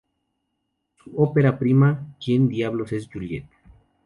Su 1.03 1.11
ópera 1.15 1.59
prima 1.59 2.03
"¿Quien 2.19 2.49
diablos 2.49 2.91
es 2.91 3.07
Juliette? 3.07 3.45